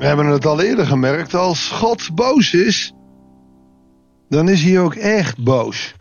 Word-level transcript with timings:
We 0.00 0.06
hebben 0.06 0.26
het 0.26 0.46
al 0.46 0.60
eerder 0.60 0.86
gemerkt, 0.86 1.34
als 1.34 1.68
God 1.68 2.14
boos 2.14 2.52
is, 2.52 2.92
dan 4.28 4.48
is 4.48 4.62
hij 4.62 4.80
ook 4.80 4.94
echt 4.94 5.44
boos. 5.44 5.94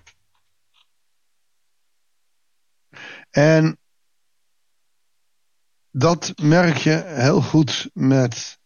En 3.30 3.80
dat 5.92 6.34
merk 6.42 6.78
je 6.78 7.04
heel 7.06 7.42
goed 7.42 7.90
met 7.94 8.60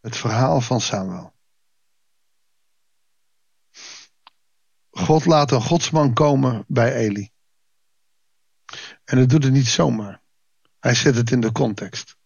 het 0.00 0.16
verhaal 0.16 0.60
van 0.60 0.80
Samuel. 0.80 1.32
God 4.90 5.24
laat 5.24 5.50
een 5.50 5.62
godsman 5.62 6.14
komen 6.14 6.64
bij 6.68 6.94
Eli. 6.94 7.30
En 9.04 9.18
dat 9.18 9.28
doet 9.28 9.44
het 9.44 9.52
niet 9.52 9.68
zomaar. 9.68 10.22
Hij 10.78 10.94
zet 10.94 11.14
het 11.14 11.30
in 11.30 11.40
de 11.40 11.52
context. 11.52 12.17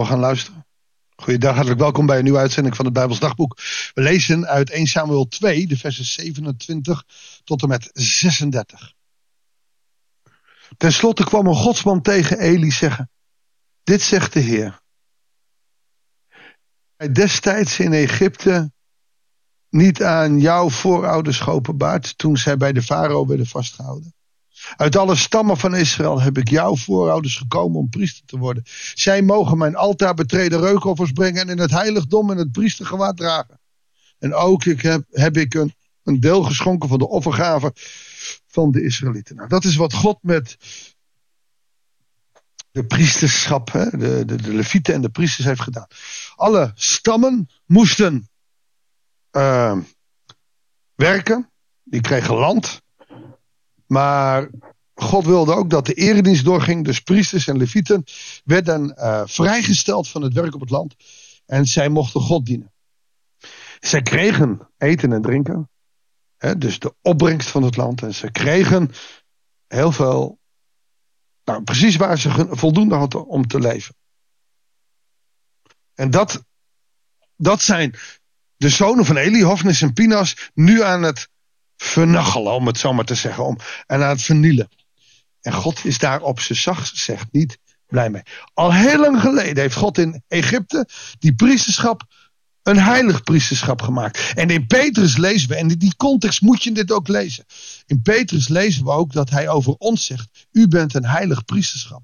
We 0.00 0.04
gaan 0.04 0.18
luisteren? 0.18 0.66
Goeiedag, 1.16 1.54
hartelijk 1.54 1.80
welkom 1.80 2.06
bij 2.06 2.16
een 2.16 2.24
nieuwe 2.24 2.38
uitzending 2.38 2.76
van 2.76 2.84
het 2.84 2.94
Bijbels 2.94 3.18
Dagboek. 3.18 3.58
We 3.94 4.02
lezen 4.02 4.46
uit 4.46 4.70
1 4.70 4.86
Samuel 4.86 5.28
2, 5.28 5.66
de 5.66 5.76
versen 5.76 6.04
27 6.04 7.04
tot 7.44 7.62
en 7.62 7.68
met 7.68 7.90
36. 7.92 8.94
Ten 10.76 10.92
slotte 10.92 11.24
kwam 11.24 11.46
een 11.46 11.54
godsman 11.54 12.02
tegen 12.02 12.38
Eli 12.38 12.70
zeggen: 12.70 13.10
Dit 13.82 14.02
zegt 14.02 14.32
de 14.32 14.40
Heer. 14.40 14.80
Hij 16.96 17.12
destijds 17.12 17.78
in 17.78 17.92
Egypte 17.92 18.72
niet 19.68 20.02
aan 20.02 20.40
jouw 20.40 20.70
voorouders 20.70 21.40
geopenbaard 21.40 22.18
toen 22.18 22.36
zij 22.36 22.56
bij 22.56 22.72
de 22.72 22.82
farao 22.82 23.26
werden 23.26 23.46
vastgehouden. 23.46 24.14
Uit 24.76 24.96
alle 24.96 25.16
stammen 25.16 25.56
van 25.56 25.74
Israël 25.74 26.20
heb 26.20 26.38
ik 26.38 26.48
jouw 26.48 26.76
voorouders 26.76 27.36
gekomen 27.36 27.78
om 27.78 27.88
priester 27.88 28.26
te 28.26 28.38
worden. 28.38 28.62
Zij 28.94 29.22
mogen 29.22 29.58
mijn 29.58 29.76
altaar 29.76 30.14
betreden 30.14 30.60
reukoffers 30.60 31.12
brengen 31.12 31.40
en 31.40 31.48
in 31.48 31.58
het 31.58 31.70
heiligdom 31.70 32.30
en 32.30 32.36
het 32.36 32.52
priestergewaad 32.52 33.16
dragen. 33.16 33.60
En 34.18 34.34
ook 34.34 34.64
ik 34.64 34.82
heb, 34.82 35.04
heb 35.10 35.36
ik 35.36 35.54
een, 35.54 35.74
een 36.02 36.20
deel 36.20 36.42
geschonken 36.42 36.88
van 36.88 36.98
de 36.98 37.08
offergaven 37.08 37.72
van 38.46 38.70
de 38.70 38.82
Israëlieten. 38.82 39.36
Nou, 39.36 39.48
dat 39.48 39.64
is 39.64 39.76
wat 39.76 39.92
God 39.92 40.18
met 40.22 40.56
de 42.70 42.84
priesterschap, 42.84 43.72
hè, 43.72 43.90
de, 43.90 44.24
de, 44.24 44.36
de 44.36 44.54
levieten 44.54 44.94
en 44.94 45.00
de 45.00 45.10
priesters 45.10 45.46
heeft 45.46 45.60
gedaan. 45.60 45.86
Alle 46.34 46.72
stammen 46.74 47.48
moesten 47.66 48.28
uh, 49.32 49.78
werken, 50.94 51.50
die 51.82 52.00
kregen 52.00 52.34
land. 52.34 52.82
Maar 53.94 54.50
God 54.94 55.24
wilde 55.24 55.54
ook 55.54 55.70
dat 55.70 55.86
de 55.86 55.94
eredienst 55.94 56.44
doorging. 56.44 56.84
Dus 56.84 57.00
priesters 57.00 57.46
en 57.46 57.56
levieten 57.56 58.04
werden 58.44 58.94
uh, 58.98 59.22
vrijgesteld 59.24 60.08
van 60.08 60.22
het 60.22 60.32
werk 60.32 60.54
op 60.54 60.60
het 60.60 60.70
land. 60.70 60.94
En 61.46 61.66
zij 61.66 61.88
mochten 61.88 62.20
God 62.20 62.46
dienen. 62.46 62.72
Zij 63.80 64.02
kregen 64.02 64.68
eten 64.78 65.12
en 65.12 65.22
drinken. 65.22 65.70
Hè, 66.36 66.58
dus 66.58 66.78
de 66.78 66.94
opbrengst 67.00 67.48
van 67.48 67.62
het 67.62 67.76
land. 67.76 68.02
En 68.02 68.14
ze 68.14 68.30
kregen 68.30 68.90
heel 69.66 69.92
veel. 69.92 70.38
Nou, 71.44 71.62
precies 71.62 71.96
waar 71.96 72.18
ze 72.18 72.46
voldoende 72.50 72.94
hadden 72.94 73.26
om 73.26 73.46
te 73.46 73.60
leven. 73.60 73.94
En 75.94 76.10
dat, 76.10 76.44
dat 77.36 77.62
zijn 77.62 77.94
de 78.56 78.68
zonen 78.68 79.04
van 79.04 79.16
Eli, 79.16 79.42
Hofnis 79.42 79.82
en 79.82 79.92
Pinas, 79.92 80.50
nu 80.54 80.82
aan 80.82 81.02
het 81.02 81.28
vernachelen, 81.84 82.52
om 82.52 82.66
het 82.66 82.78
zo 82.78 82.92
maar 82.92 83.04
te 83.04 83.14
zeggen, 83.14 83.44
om, 83.44 83.58
en 83.86 84.02
aan 84.02 84.08
het 84.08 84.22
vernielen. 84.22 84.68
En 85.40 85.52
God 85.52 85.84
is 85.84 85.98
daar 85.98 86.20
op 86.20 86.40
zijn 86.40 86.58
zacht 86.58 86.88
gezegd 86.88 87.26
niet 87.32 87.58
blij 87.86 88.10
mee. 88.10 88.22
Al 88.54 88.72
heel 88.72 88.98
lang 88.98 89.20
geleden 89.20 89.62
heeft 89.62 89.76
God 89.76 89.98
in 89.98 90.22
Egypte 90.28 90.88
die 91.18 91.34
priesterschap 91.34 92.02
een 92.62 92.78
heilig 92.78 93.22
priesterschap 93.22 93.82
gemaakt. 93.82 94.32
En 94.34 94.50
in 94.50 94.66
Petrus 94.66 95.16
lezen 95.16 95.48
we, 95.48 95.54
en 95.54 95.70
in 95.70 95.78
die 95.78 95.96
context 95.96 96.40
moet 96.40 96.62
je 96.62 96.72
dit 96.72 96.92
ook 96.92 97.08
lezen. 97.08 97.44
In 97.86 98.02
Petrus 98.02 98.48
lezen 98.48 98.84
we 98.84 98.90
ook 98.90 99.12
dat 99.12 99.30
hij 99.30 99.48
over 99.48 99.74
ons 99.78 100.06
zegt: 100.06 100.46
U 100.52 100.68
bent 100.68 100.94
een 100.94 101.06
heilig 101.06 101.44
priesterschap. 101.44 102.02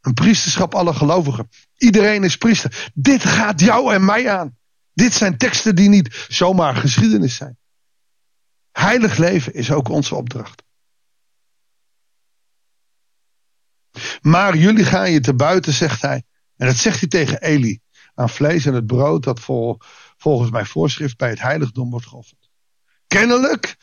Een 0.00 0.14
priesterschap 0.14 0.74
alle 0.74 0.94
gelovigen. 0.94 1.48
Iedereen 1.76 2.24
is 2.24 2.36
priester. 2.36 2.90
Dit 2.94 3.24
gaat 3.24 3.60
jou 3.60 3.94
en 3.94 4.04
mij 4.04 4.30
aan. 4.30 4.56
Dit 4.94 5.14
zijn 5.14 5.36
teksten 5.36 5.74
die 5.74 5.88
niet 5.88 6.26
zomaar 6.28 6.76
geschiedenis 6.76 7.34
zijn. 7.34 7.58
Heilig 8.76 9.16
leven 9.16 9.54
is 9.54 9.70
ook 9.70 9.88
onze 9.88 10.14
opdracht. 10.14 10.62
Maar 14.20 14.56
jullie 14.56 14.84
gaan 14.84 15.10
je 15.10 15.20
te 15.20 15.34
buiten, 15.34 15.72
zegt 15.72 16.02
hij. 16.02 16.22
En 16.56 16.66
dat 16.66 16.76
zegt 16.76 17.00
hij 17.00 17.08
tegen 17.08 17.42
Eli. 17.42 17.80
Aan 18.14 18.28
vlees 18.28 18.66
en 18.66 18.74
het 18.74 18.86
brood 18.86 19.24
dat 19.24 19.40
vol, 19.40 19.78
volgens 20.16 20.50
mijn 20.50 20.66
voorschrift 20.66 21.16
bij 21.16 21.28
het 21.28 21.40
heiligdom 21.40 21.90
wordt 21.90 22.06
geofferd. 22.06 22.50
Kennelijk, 23.06 23.76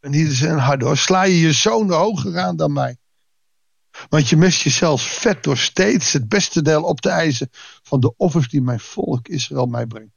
en 0.00 0.12
hier 0.12 0.30
is 0.30 0.40
een 0.40 0.96
sla 0.96 1.22
je 1.22 1.38
je 1.38 1.52
zoon 1.52 1.90
hoger 1.90 2.38
aan 2.38 2.56
dan 2.56 2.72
mij. 2.72 2.96
Want 4.08 4.28
je 4.28 4.36
mist 4.36 4.62
jezelf 4.62 5.02
vet 5.02 5.42
door 5.42 5.56
steeds 5.56 6.12
het 6.12 6.28
beste 6.28 6.62
deel 6.62 6.82
op 6.82 7.00
te 7.00 7.08
eisen 7.08 7.48
van 7.82 8.00
de 8.00 8.14
offers 8.16 8.48
die 8.48 8.62
mijn 8.62 8.80
volk 8.80 9.28
Israël 9.28 9.66
mij 9.66 9.86
brengt. 9.86 10.16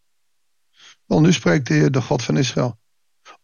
Wel, 1.06 1.22
nu 1.22 1.34
spreekt 1.34 1.68
de 1.68 1.74
Heer, 1.74 1.92
de 1.92 2.02
God 2.02 2.24
van 2.24 2.38
Israël. 2.38 2.80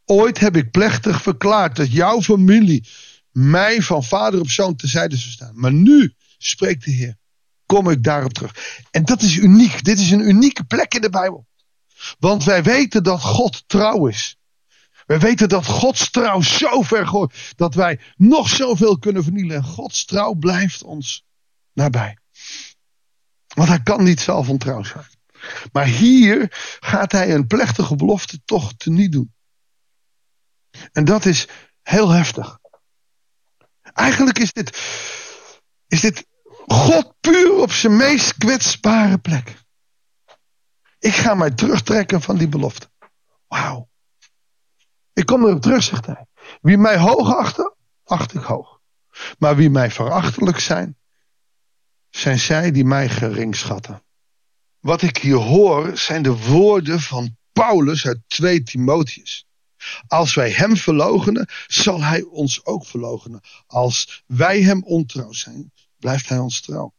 Ooit 0.10 0.40
heb 0.40 0.56
ik 0.56 0.72
plechtig 0.72 1.22
verklaard 1.22 1.76
dat 1.76 1.92
jouw 1.92 2.22
familie 2.22 2.88
mij 3.32 3.82
van 3.82 4.04
vader 4.04 4.40
op 4.40 4.50
zoon 4.50 4.76
tezijde 4.76 5.18
zou 5.18 5.32
staan. 5.32 5.60
Maar 5.60 5.74
nu, 5.74 6.14
spreekt 6.38 6.86
de 6.86 6.92
Heer, 6.92 7.18
kom 7.66 7.90
ik 7.90 8.04
daarop 8.04 8.34
terug. 8.34 8.82
En 8.92 9.06
dat 9.06 9.22
is 9.22 9.36
uniek. 9.36 9.84
Dit 9.84 10.00
is 10.00 10.12
een 10.12 10.28
unieke 10.28 10.64
plek 10.64 10.94
in 10.94 11.02
de 11.02 11.10
Bijbel. 11.10 11.48
Want 12.20 12.44
wij 12.44 12.64
weten 12.64 13.04
dat 13.04 13.22
God 13.22 13.64
trouw 13.68 14.08
is. 14.08 14.38
Wij 15.06 15.20
weten 15.20 15.50
dat 15.50 15.66
Gods 15.66 16.10
trouw 16.10 16.42
zo 16.42 16.82
ver 16.82 17.08
gooit 17.08 17.54
dat 17.56 17.74
wij 17.76 18.00
nog 18.16 18.50
zoveel 18.50 19.00
kunnen 19.00 19.24
vernielen. 19.24 19.56
En 19.56 19.64
Gods 19.64 20.06
trouw 20.06 20.34
blijft 20.34 20.84
ons 20.84 21.26
nabij. 21.74 22.18
Want 23.48 23.70
hij 23.70 23.82
kan 23.84 24.04
niet 24.04 24.20
zelf 24.20 24.50
ontrouw 24.50 24.84
zijn. 24.84 25.06
Maar 25.72 25.86
hier 25.86 26.48
gaat 26.80 27.12
hij 27.12 27.34
een 27.34 27.48
plechtige 27.48 27.96
belofte 27.96 28.42
toch 28.46 28.74
teniet 28.74 29.12
doen. 29.12 29.36
En 30.98 31.06
dat 31.06 31.26
is 31.26 31.48
heel 31.84 32.10
heftig. 32.10 32.60
Eigenlijk 33.82 34.38
is 34.38 34.54
dit, 34.54 34.78
is 35.88 36.02
dit 36.02 36.26
God 36.66 37.14
puur 37.20 37.54
op 37.54 37.72
zijn 37.72 37.96
meest 37.96 38.38
kwetsbare 38.38 39.18
plek. 39.18 39.64
Ik 41.00 41.14
ga 41.14 41.34
mij 41.34 41.52
terugtrekken 41.52 42.22
van 42.22 42.38
die 42.38 42.48
belofte. 42.48 42.90
Wauw. 43.48 43.90
Ik 45.14 45.26
kom 45.26 45.46
erop 45.46 45.62
terug, 45.62 45.84
zegt 45.84 46.06
hij. 46.06 46.26
Wie 46.62 46.78
mij 46.78 46.98
hoog 46.98 47.36
achten, 47.36 47.76
acht 48.04 48.34
ik 48.34 48.44
hoog. 48.44 48.80
Maar 49.40 49.56
wie 49.56 49.70
mij 49.70 49.92
verachtelijk 49.92 50.60
zijn, 50.60 50.98
zijn 52.10 52.40
zij 52.40 52.72
die 52.72 52.86
mij 52.86 53.10
gering 53.10 53.56
schatten. 53.56 54.04
Wat 54.80 55.02
ik 55.02 55.18
hier 55.18 55.36
hoor 55.36 55.98
zijn 55.98 56.24
de 56.24 56.38
woorden 56.38 57.00
van 57.00 57.38
Paulus 57.52 58.06
uit 58.06 58.20
2 58.28 58.64
Timotheus. 58.64 59.47
Als 60.08 60.34
wij 60.34 60.52
hem 60.52 60.78
verlogenen, 60.78 61.50
zal 61.68 62.02
hij 62.02 62.22
ons 62.22 62.66
ook 62.66 62.86
verlogenen. 62.86 63.42
Als 63.68 64.24
wij 64.26 64.62
hem 64.62 64.84
ontrouw 64.84 65.32
zijn, 65.32 65.72
blijft 66.00 66.30
hij 66.30 66.38
ons 66.38 66.62
trouw. 66.62 66.94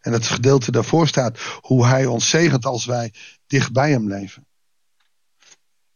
En 0.00 0.12
het 0.12 0.26
gedeelte 0.26 0.70
daarvoor 0.70 1.08
staat 1.08 1.38
hoe 1.60 1.86
hij 1.86 2.06
ons 2.06 2.28
zegent 2.28 2.64
als 2.64 2.84
wij 2.84 3.12
dicht 3.46 3.72
bij 3.72 3.90
hem 3.90 4.08
leven. 4.08 4.46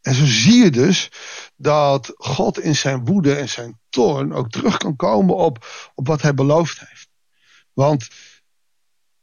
En 0.00 0.14
zo 0.14 0.24
zie 0.26 0.62
je 0.64 0.70
dus 0.70 1.10
dat 1.56 2.12
God 2.16 2.58
in 2.58 2.76
zijn 2.76 3.04
woede 3.04 3.34
en 3.34 3.48
zijn 3.48 3.81
toorn 3.88 4.32
ook 4.32 4.50
terug 4.50 4.76
kan 4.76 4.96
komen 4.96 5.37
op, 5.37 5.66
op 5.94 6.06
wat 6.06 6.22
hij 6.22 6.34
beloofd 6.34 6.81
heeft. 6.81 7.08
Want 7.72 8.08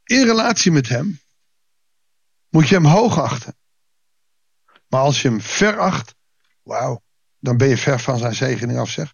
in 0.04 0.26
relatie 0.26 0.72
met 0.72 0.90
hem 0.90 1.20
moet 2.50 2.68
je 2.68 2.76
hem 2.76 2.86
hoog 2.86 3.20
achten. 3.20 3.58
Maar 4.88 5.02
als 5.02 5.22
je 5.22 5.28
hem 5.28 5.42
veracht, 5.42 6.15
wauw, 6.66 7.02
dan 7.40 7.58
ben 7.58 7.68
je 7.68 7.78
ver 7.78 8.00
van 8.00 8.18
zijn 8.18 8.36
zegening 8.36 8.80
af 8.80 8.90
zeg. 8.90 9.14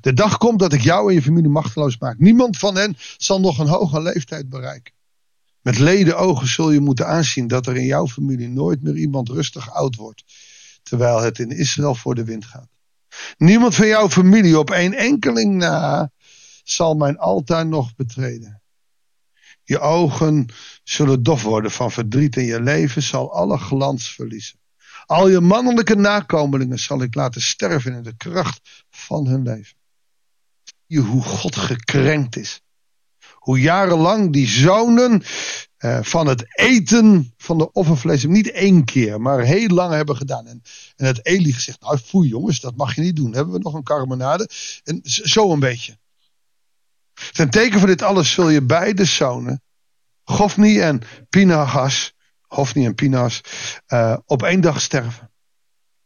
De 0.00 0.12
dag 0.12 0.36
komt 0.36 0.58
dat 0.58 0.72
ik 0.72 0.80
jou 0.80 1.08
en 1.08 1.14
je 1.14 1.22
familie 1.22 1.50
machteloos 1.50 1.98
maak. 1.98 2.18
Niemand 2.18 2.58
van 2.58 2.76
hen 2.76 2.96
zal 3.16 3.40
nog 3.40 3.58
een 3.58 3.68
hoge 3.68 4.02
leeftijd 4.02 4.48
bereiken. 4.48 4.94
Met 5.62 5.78
leden 5.78 6.18
ogen 6.18 6.46
zul 6.46 6.70
je 6.70 6.80
moeten 6.80 7.06
aanzien 7.06 7.46
dat 7.46 7.66
er 7.66 7.76
in 7.76 7.84
jouw 7.84 8.06
familie 8.06 8.48
nooit 8.48 8.82
meer 8.82 8.96
iemand 8.96 9.28
rustig 9.28 9.72
oud 9.72 9.96
wordt. 9.96 10.24
Terwijl 10.82 11.20
het 11.20 11.38
in 11.38 11.50
Israël 11.50 11.94
voor 11.94 12.14
de 12.14 12.24
wind 12.24 12.44
gaat. 12.44 12.68
Niemand 13.36 13.74
van 13.74 13.86
jouw 13.86 14.08
familie 14.08 14.58
op 14.58 14.70
één 14.70 14.94
enkeling 14.94 15.54
na 15.54 16.10
zal 16.62 16.94
mijn 16.94 17.18
altaar 17.18 17.66
nog 17.66 17.94
betreden. 17.94 18.62
Je 19.64 19.78
ogen 19.78 20.46
zullen 20.84 21.22
dof 21.22 21.42
worden 21.42 21.70
van 21.70 21.90
verdriet 21.90 22.36
en 22.36 22.44
je 22.44 22.60
leven 22.60 23.02
zal 23.02 23.32
alle 23.32 23.58
glans 23.58 24.14
verliezen. 24.14 24.59
Al 25.10 25.28
je 25.28 25.40
mannelijke 25.40 25.94
nakomelingen 25.94 26.78
zal 26.78 27.02
ik 27.02 27.14
laten 27.14 27.42
sterven 27.42 27.92
in 27.92 28.02
de 28.02 28.16
kracht 28.16 28.84
van 28.90 29.26
hun 29.26 29.42
leven. 29.42 29.76
Je 30.86 31.00
hoe 31.00 31.22
God 31.22 31.56
gekrenkt 31.56 32.36
is. 32.36 32.60
Hoe 33.34 33.60
jarenlang 33.60 34.32
die 34.32 34.46
zonen 34.46 35.22
uh, 35.78 36.02
van 36.02 36.26
het 36.26 36.44
eten 36.58 37.34
van 37.36 37.58
de 37.58 37.72
offervlees 37.72 38.24
niet 38.24 38.50
één 38.50 38.84
keer, 38.84 39.20
maar 39.20 39.40
heel 39.40 39.68
lang 39.68 39.92
hebben 39.92 40.16
gedaan. 40.16 40.46
En, 40.46 40.62
en 40.96 41.06
het 41.06 41.26
Eli 41.26 41.52
gezegd, 41.52 41.80
nou 41.80 41.98
foei 41.98 42.28
jongens, 42.28 42.60
dat 42.60 42.76
mag 42.76 42.94
je 42.94 43.00
niet 43.00 43.16
doen. 43.16 43.34
Hebben 43.34 43.54
we 43.54 43.60
nog 43.60 43.74
een 43.74 43.82
carbonade? 43.82 44.48
En 44.84 45.00
zo 45.02 45.52
een 45.52 45.60
beetje. 45.60 45.98
Ten 47.32 47.50
teken 47.50 47.78
van 47.78 47.88
dit 47.88 48.02
alles 48.02 48.32
zul 48.32 48.48
je 48.48 48.62
beide 48.62 49.04
zonen, 49.04 49.62
Gofni 50.24 50.80
en 50.80 51.02
Pinahas, 51.28 52.12
Hofni 52.54 52.86
en 52.86 52.94
Pinas, 52.94 53.40
uh, 53.88 54.16
op 54.26 54.42
één 54.42 54.60
dag 54.60 54.80
sterven. 54.80 55.30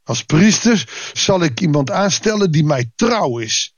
Als 0.02 0.24
priesters 0.24 0.86
zal 1.12 1.42
ik 1.42 1.60
iemand 1.60 1.90
aanstellen 1.90 2.50
die 2.50 2.64
mij 2.64 2.92
trouw 2.94 3.38
is. 3.38 3.74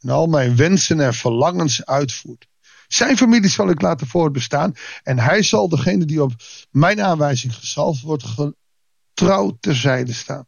En 0.00 0.08
al 0.08 0.26
mijn 0.26 0.56
wensen 0.56 1.00
en 1.00 1.14
verlangens 1.14 1.84
uitvoert. 1.84 2.46
Zijn 2.86 3.16
familie 3.16 3.50
zal 3.50 3.70
ik 3.70 3.80
laten 3.80 4.06
voortbestaan. 4.06 4.72
En 5.02 5.18
hij 5.18 5.42
zal 5.42 5.68
degene 5.68 6.04
die 6.04 6.22
op 6.22 6.32
mijn 6.70 7.02
aanwijzing 7.02 7.54
gezalfd 7.54 8.02
wordt, 8.02 8.24
trouw 9.14 9.56
terzijde 9.60 10.12
staan. 10.12 10.46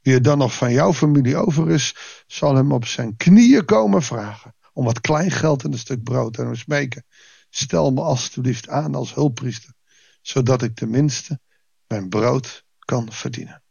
Wie 0.00 0.14
er 0.14 0.22
dan 0.22 0.38
nog 0.38 0.54
van 0.54 0.72
jouw 0.72 0.92
familie 0.92 1.36
over 1.36 1.70
is, 1.70 1.94
zal 2.26 2.54
hem 2.54 2.72
op 2.72 2.86
zijn 2.86 3.16
knieën 3.16 3.64
komen 3.64 4.02
vragen. 4.02 4.54
Om 4.72 4.84
wat 4.84 5.00
klein 5.00 5.30
geld 5.30 5.64
en 5.64 5.72
een 5.72 5.78
stuk 5.78 6.02
brood 6.02 6.38
en 6.38 6.44
hem 6.44 6.56
smeken. 6.56 7.04
Stel 7.50 7.90
me 7.90 8.00
alstublieft 8.00 8.68
aan 8.68 8.94
als 8.94 9.14
hulppriester. 9.14 9.72
Zodat 10.20 10.62
ik 10.62 10.74
tenminste 10.74 11.40
mijn 11.86 12.08
brood 12.08 12.64
kan 12.78 13.12
verdienen. 13.12 13.62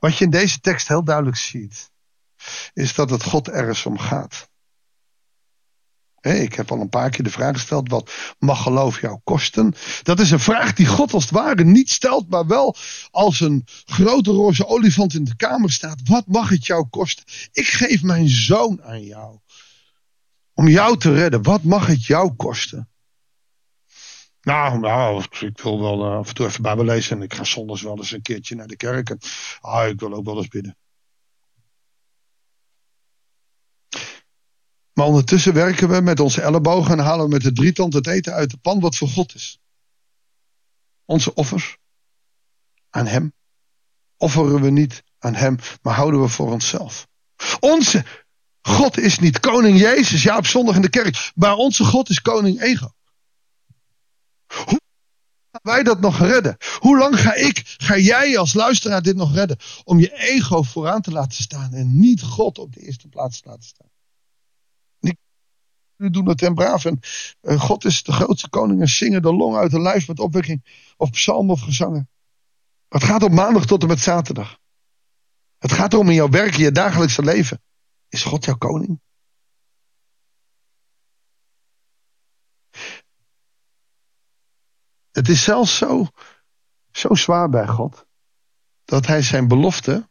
Wat 0.00 0.16
je 0.16 0.24
in 0.24 0.30
deze 0.30 0.60
tekst 0.60 0.88
heel 0.88 1.04
duidelijk 1.04 1.36
ziet, 1.36 1.90
is 2.72 2.94
dat 2.94 3.10
het 3.10 3.22
God 3.22 3.48
ergens 3.48 3.86
om 3.86 3.98
gaat. 3.98 4.50
Ik 6.20 6.54
heb 6.54 6.70
al 6.70 6.80
een 6.80 6.88
paar 6.88 7.10
keer 7.10 7.24
de 7.24 7.30
vraag 7.30 7.54
gesteld: 7.54 7.88
wat 7.88 8.12
mag 8.38 8.62
geloof 8.62 9.00
jou 9.00 9.20
kosten? 9.24 9.74
Dat 10.02 10.20
is 10.20 10.30
een 10.30 10.40
vraag 10.40 10.74
die 10.74 10.86
God 10.86 11.12
als 11.12 11.22
het 11.22 11.32
ware 11.32 11.64
niet 11.64 11.90
stelt, 11.90 12.28
maar 12.28 12.46
wel 12.46 12.76
als 13.10 13.40
een 13.40 13.66
grote 13.84 14.30
roze 14.30 14.66
olifant 14.66 15.14
in 15.14 15.24
de 15.24 15.36
kamer 15.36 15.72
staat. 15.72 16.00
Wat 16.08 16.26
mag 16.26 16.48
het 16.48 16.66
jou 16.66 16.86
kosten? 16.88 17.24
Ik 17.52 17.66
geef 17.66 18.02
mijn 18.02 18.28
zoon 18.28 18.82
aan 18.82 19.02
jou. 19.02 19.38
Om 20.54 20.68
jou 20.68 20.98
te 20.98 21.12
redden, 21.12 21.42
wat 21.42 21.62
mag 21.62 21.86
het 21.86 22.04
jou 22.04 22.32
kosten? 22.34 22.91
Nou, 24.42 24.78
nou, 24.78 25.24
ik 25.40 25.60
wil 25.60 25.80
wel 25.80 26.06
uh, 26.06 26.16
af 26.16 26.28
en 26.28 26.34
toe 26.34 26.46
even 26.46 26.62
Bijbel 26.62 26.84
lezen 26.84 27.16
en 27.16 27.22
ik 27.22 27.34
ga 27.34 27.44
zondags 27.44 27.82
wel 27.82 27.96
eens 27.96 28.12
een 28.12 28.22
keertje 28.22 28.54
naar 28.54 28.66
de 28.66 28.76
kerk. 28.76 29.10
En, 29.10 29.18
ah, 29.60 29.88
ik 29.88 30.00
wil 30.00 30.12
ook 30.12 30.24
wel 30.24 30.36
eens 30.36 30.48
bidden. 30.48 30.76
Maar 34.92 35.06
ondertussen 35.06 35.54
werken 35.54 35.88
we 35.88 36.00
met 36.00 36.20
onze 36.20 36.40
ellebogen 36.40 36.98
en 36.98 37.04
halen 37.04 37.24
we 37.24 37.30
met 37.30 37.42
de 37.42 37.52
drietand 37.52 37.92
het 37.92 38.06
eten 38.06 38.32
uit 38.32 38.50
de 38.50 38.56
pan 38.56 38.80
wat 38.80 38.96
voor 38.96 39.08
God 39.08 39.34
is. 39.34 39.58
Onze 41.04 41.34
offers 41.34 41.76
aan 42.90 43.06
Hem 43.06 43.32
offeren 44.16 44.60
we 44.60 44.70
niet 44.70 45.02
aan 45.18 45.34
Hem, 45.34 45.58
maar 45.82 45.94
houden 45.94 46.20
we 46.20 46.28
voor 46.28 46.52
onszelf. 46.52 47.06
Onze 47.60 48.04
God 48.60 48.98
is 48.98 49.18
niet 49.18 49.40
koning 49.40 49.78
Jezus, 49.78 50.22
ja 50.22 50.36
op 50.36 50.46
zondag 50.46 50.74
in 50.74 50.82
de 50.82 50.88
kerk, 50.88 51.32
maar 51.34 51.54
onze 51.54 51.84
God 51.84 52.08
is 52.08 52.20
koning 52.20 52.60
Ego. 52.60 52.92
Gaan 55.52 55.74
wij 55.74 55.82
dat 55.82 56.00
nog 56.00 56.18
redden? 56.18 56.56
Hoe 56.78 56.98
lang 56.98 57.20
ga 57.20 57.34
ik, 57.34 57.62
ga 57.64 57.96
jij 57.96 58.38
als 58.38 58.54
luisteraar 58.54 59.02
dit 59.02 59.16
nog 59.16 59.34
redden? 59.34 59.56
Om 59.84 59.98
je 59.98 60.12
ego 60.12 60.62
vooraan 60.62 61.00
te 61.00 61.10
laten 61.10 61.42
staan 61.42 61.72
en 61.72 62.00
niet 62.00 62.22
God 62.22 62.58
op 62.58 62.72
de 62.74 62.80
eerste 62.80 63.08
plaats 63.08 63.40
te 63.40 63.48
laten 63.48 63.64
staan. 63.64 63.90
Nu 66.02 66.10
doen 66.10 66.28
het 66.28 66.38
ten 66.38 66.54
braaf. 66.54 66.84
En 66.84 67.00
uh, 67.42 67.60
God 67.60 67.84
is 67.84 68.02
de 68.02 68.12
grootste 68.12 68.48
koning 68.48 68.80
en 68.80 68.88
zingen 68.88 69.22
de 69.22 69.34
long 69.34 69.56
uit 69.56 69.70
de 69.70 69.80
lijf 69.80 70.08
met 70.08 70.20
opwekking. 70.20 70.64
Of 70.96 71.10
psalm 71.10 71.50
of 71.50 71.60
gezangen. 71.60 72.08
Het 72.88 73.04
gaat 73.04 73.22
op 73.22 73.32
maandag 73.32 73.66
tot 73.66 73.82
en 73.82 73.88
met 73.88 74.00
zaterdag. 74.00 74.58
Het 75.58 75.72
gaat 75.72 75.92
erom 75.92 76.08
in 76.08 76.14
jouw 76.14 76.28
werk, 76.28 76.54
in 76.54 76.62
je 76.62 76.72
dagelijkse 76.72 77.22
leven. 77.22 77.62
Is 78.08 78.22
God 78.22 78.44
jouw 78.44 78.56
koning? 78.56 79.00
Het 85.12 85.28
is 85.28 85.42
zelfs 85.42 85.76
zo, 85.76 86.06
zo 86.90 87.14
zwaar 87.14 87.48
bij 87.48 87.66
God. 87.66 88.06
Dat 88.84 89.06
hij 89.06 89.22
zijn 89.22 89.48
belofte 89.48 90.10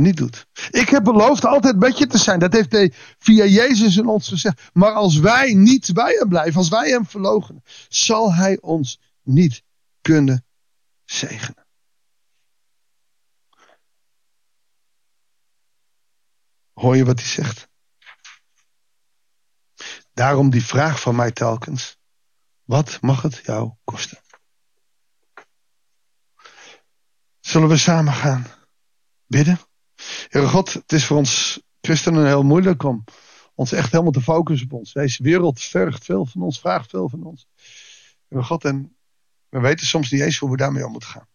niet 0.00 0.16
doet. 0.16 0.46
Ik 0.70 0.88
heb 0.88 1.04
beloofd 1.04 1.44
altijd 1.44 1.78
met 1.78 1.98
je 1.98 2.06
te 2.06 2.18
zijn. 2.18 2.38
Dat 2.38 2.52
heeft 2.52 2.72
hij 2.72 2.92
via 3.18 3.44
Jezus 3.44 3.96
in 3.96 4.06
ons 4.06 4.28
gezegd. 4.28 4.70
Maar 4.72 4.92
als 4.92 5.18
wij 5.18 5.54
niet 5.54 5.92
bij 5.92 6.16
hem 6.18 6.28
blijven, 6.28 6.58
als 6.58 6.68
wij 6.68 6.90
hem 6.90 7.06
verlogen, 7.06 7.62
zal 7.88 8.34
hij 8.34 8.60
ons 8.60 9.00
niet 9.22 9.62
kunnen 10.00 10.44
zegenen. 11.04 11.66
Hoor 16.72 16.96
je 16.96 17.04
wat 17.04 17.18
hij 17.18 17.28
zegt? 17.28 17.68
Daarom 20.12 20.50
die 20.50 20.64
vraag 20.64 21.00
van 21.00 21.16
mij 21.16 21.32
telkens. 21.32 22.00
Wat 22.72 22.98
mag 23.00 23.22
het 23.22 23.40
jou 23.44 23.72
kosten? 23.84 24.18
Zullen 27.40 27.68
we 27.68 27.76
samen 27.76 28.12
gaan 28.12 28.46
bidden? 29.26 29.60
Heere 30.28 30.48
God, 30.48 30.72
het 30.72 30.92
is 30.92 31.04
voor 31.04 31.16
ons 31.16 31.62
christenen 31.80 32.26
heel 32.26 32.42
moeilijk 32.42 32.82
om 32.82 33.04
ons 33.54 33.72
echt 33.72 33.90
helemaal 33.90 34.12
te 34.12 34.20
focussen 34.20 34.70
op 34.70 34.78
ons. 34.78 34.92
Deze 34.92 35.22
wereld 35.22 35.60
vergt 35.60 36.04
veel 36.04 36.26
van 36.26 36.42
ons, 36.42 36.60
vraagt 36.60 36.90
veel 36.90 37.08
van 37.08 37.24
ons. 37.24 37.46
Heere 38.28 38.44
God, 38.44 38.64
en 38.64 38.96
we 39.48 39.60
weten 39.60 39.86
soms 39.86 40.10
niet 40.10 40.20
eens 40.20 40.38
hoe 40.38 40.50
we 40.50 40.56
daarmee 40.56 40.84
om 40.84 40.92
moeten 40.92 41.10
gaan. 41.10 41.28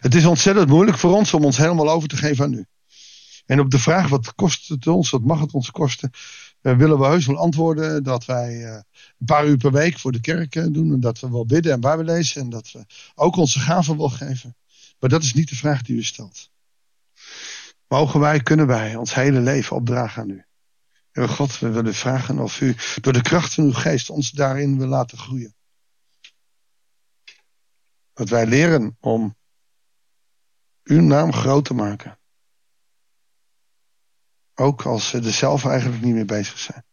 Het 0.00 0.14
is 0.14 0.24
ontzettend 0.24 0.68
moeilijk 0.68 0.98
voor 0.98 1.14
ons 1.14 1.34
om 1.34 1.44
ons 1.44 1.56
helemaal 1.56 1.90
over 1.90 2.08
te 2.08 2.16
geven 2.16 2.44
aan 2.44 2.52
u. 2.52 2.66
En 3.46 3.60
op 3.60 3.70
de 3.70 3.78
vraag 3.78 4.08
wat 4.08 4.34
kost 4.34 4.68
het 4.68 4.86
ons, 4.86 5.10
wat 5.10 5.22
mag 5.22 5.40
het 5.40 5.52
ons 5.52 5.70
kosten, 5.70 6.10
willen 6.60 6.98
we 6.98 7.06
heus 7.06 7.26
wel 7.26 7.36
antwoorden 7.36 8.02
dat 8.02 8.24
wij 8.24 8.54
uh, 8.54 8.72
een 9.18 9.26
paar 9.26 9.46
uur 9.46 9.56
per 9.56 9.72
week 9.72 9.98
voor 9.98 10.12
de 10.12 10.20
kerk 10.20 10.54
uh, 10.54 10.66
doen. 10.70 10.92
En 10.92 11.00
dat 11.00 11.20
we 11.20 11.30
wel 11.30 11.46
bidden 11.46 11.72
en 11.72 11.80
Bijbel 11.80 12.04
lezen. 12.04 12.42
En 12.42 12.50
dat 12.50 12.70
we 12.70 12.84
ook 13.14 13.36
onze 13.36 13.58
gaven 13.58 13.96
wil 13.96 14.08
geven. 14.08 14.56
Maar 14.98 15.10
dat 15.10 15.22
is 15.22 15.34
niet 15.34 15.48
de 15.48 15.56
vraag 15.56 15.82
die 15.82 15.96
u 15.96 16.02
stelt. 16.02 16.50
Mogen 17.88 18.20
wij, 18.20 18.40
kunnen 18.40 18.66
wij 18.66 18.96
ons 18.96 19.14
hele 19.14 19.40
leven 19.40 19.76
opdragen 19.76 20.22
aan 20.22 20.30
u? 20.30 20.42
God, 21.26 21.58
we 21.58 21.70
willen 21.70 21.94
vragen 21.94 22.38
of 22.38 22.60
u 22.60 22.76
door 23.00 23.12
de 23.12 23.22
kracht 23.22 23.54
van 23.54 23.64
uw 23.64 23.72
geest 23.72 24.10
ons 24.10 24.30
daarin 24.30 24.78
wil 24.78 24.86
laten 24.86 25.18
groeien. 25.18 25.54
Dat 28.12 28.28
wij 28.28 28.46
leren 28.46 28.96
om 29.00 29.36
uw 30.82 31.00
naam 31.00 31.32
groot 31.32 31.64
te 31.64 31.74
maken. 31.74 32.18
Ook 34.60 34.82
als 34.82 35.10
we 35.10 35.18
er 35.18 35.32
zelf 35.32 35.64
eigenlijk 35.64 36.02
niet 36.02 36.14
mee 36.14 36.24
bezig 36.24 36.58
zijn. 36.58 36.84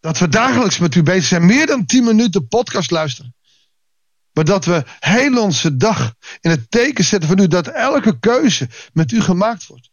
Dat 0.00 0.18
we 0.18 0.28
dagelijks 0.28 0.78
met 0.78 0.94
u 0.94 1.02
bezig 1.02 1.24
zijn. 1.24 1.46
Meer 1.46 1.66
dan 1.66 1.86
10 1.86 2.04
minuten 2.04 2.48
podcast 2.48 2.90
luisteren. 2.90 3.34
Maar 4.32 4.44
dat 4.44 4.64
we 4.64 4.84
heel 4.98 5.42
onze 5.42 5.76
dag 5.76 6.14
in 6.40 6.50
het 6.50 6.70
teken 6.70 7.04
zetten 7.04 7.28
van 7.28 7.38
u. 7.38 7.46
Dat 7.46 7.66
elke 7.66 8.18
keuze 8.18 8.68
met 8.92 9.12
u 9.12 9.20
gemaakt 9.20 9.66
wordt. 9.66 9.90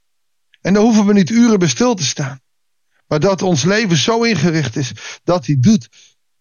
En 0.62 0.74
dan 0.74 0.83
hoeven 0.83 1.05
we 1.05 1.13
niet 1.13 1.29
uren 1.29 1.60
bij 1.60 1.67
stil 1.67 1.95
te 1.95 2.05
staan. 2.05 2.41
Maar 3.07 3.19
dat 3.19 3.41
ons 3.41 3.63
leven 3.63 3.98
zo 3.98 4.24
ingericht 4.24 4.75
is 4.75 4.91
dat 5.24 5.45
hij 5.45 5.60
doet. 5.60 5.89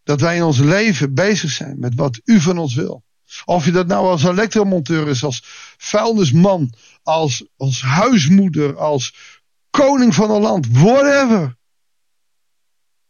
Dat 0.02 0.21
wij 0.21 0.37
in 0.37 0.42
ons 0.42 0.59
leven 0.59 1.14
bezig 1.14 1.50
zijn 1.50 1.78
met 1.78 1.95
wat 1.95 2.21
u 2.25 2.40
van 2.40 2.59
ons 2.59 2.75
wil. 2.75 3.04
Of 3.45 3.65
je 3.65 3.71
dat 3.71 3.87
nou 3.87 4.07
als 4.07 4.25
elektromonteur 4.25 5.09
is, 5.09 5.25
als 5.25 5.43
vuilnisman, 5.77 6.73
als, 7.03 7.45
als 7.57 7.83
huismoeder, 7.83 8.79
als 8.79 9.15
koning 9.71 10.15
van 10.15 10.31
een 10.31 10.41
land, 10.41 10.67
whatever. 10.71 11.57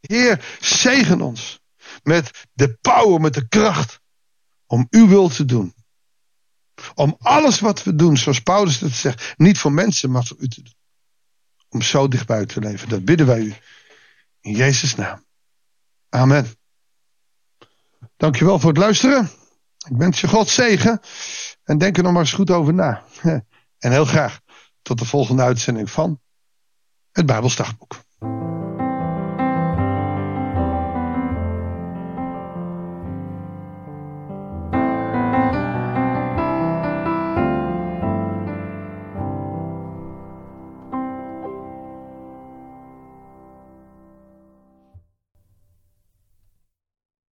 Heer, 0.00 0.56
zegen 0.60 1.20
ons 1.20 1.60
met 2.02 2.48
de 2.52 2.78
power, 2.80 3.20
met 3.20 3.34
de 3.34 3.48
kracht 3.48 4.00
om 4.66 4.86
uw 4.90 5.08
wil 5.08 5.28
te 5.28 5.44
doen. 5.44 5.74
Om 6.94 7.16
alles 7.18 7.60
wat 7.60 7.82
we 7.82 7.94
doen, 7.94 8.16
zoals 8.16 8.40
Paulus 8.40 8.80
het 8.80 8.92
zegt, 8.92 9.34
niet 9.36 9.58
voor 9.58 9.72
mensen, 9.72 10.10
maar 10.10 10.24
voor 10.24 10.36
u 10.40 10.48
te 10.48 10.62
doen. 10.62 10.74
Om 11.68 11.82
zo 11.82 12.08
dichtbij 12.08 12.46
te 12.46 12.60
leven. 12.60 12.88
Dat 12.88 13.04
bidden 13.04 13.26
wij 13.26 13.40
u. 13.40 13.54
In 14.40 14.54
Jezus' 14.54 14.94
naam. 14.94 15.24
Amen. 16.08 16.54
Dankjewel 18.16 18.58
voor 18.58 18.70
het 18.70 18.78
luisteren. 18.78 19.30
Ik 19.88 19.96
wens 19.96 20.20
je 20.20 20.28
God 20.28 20.48
zegen. 20.48 21.00
En 21.64 21.78
denk 21.78 21.96
er 21.96 22.02
nog 22.02 22.12
maar 22.12 22.20
eens 22.20 22.32
goed 22.32 22.50
over 22.50 22.74
na. 22.74 23.02
En 23.78 23.90
heel 23.90 24.04
graag 24.04 24.40
tot 24.82 24.98
de 24.98 25.04
volgende 25.04 25.42
uitzending 25.42 25.90
van 25.90 26.20
het 27.12 27.26
Bijbelsdagboek. 27.26 28.01